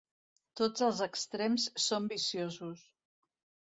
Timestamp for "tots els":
0.61-1.01